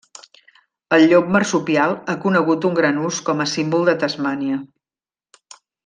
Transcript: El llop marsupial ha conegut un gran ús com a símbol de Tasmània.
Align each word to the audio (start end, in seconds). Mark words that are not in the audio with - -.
El 0.97 1.03
llop 1.11 1.27
marsupial 1.35 1.93
ha 2.13 2.17
conegut 2.25 2.65
un 2.71 2.79
gran 2.81 2.97
ús 3.11 3.21
com 3.29 3.45
a 3.45 3.47
símbol 3.55 3.87
de 3.91 3.99
Tasmània. 4.07 4.59